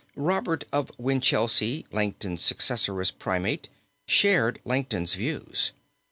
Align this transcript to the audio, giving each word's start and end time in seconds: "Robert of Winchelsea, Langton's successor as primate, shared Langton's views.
"Robert 0.15 0.63
of 0.73 0.91
Winchelsea, 0.97 1.85
Langton's 1.91 2.41
successor 2.41 2.99
as 3.01 3.11
primate, 3.11 3.69
shared 4.07 4.59
Langton's 4.65 5.13
views. 5.13 5.73